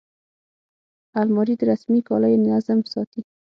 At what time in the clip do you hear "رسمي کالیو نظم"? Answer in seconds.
1.71-2.79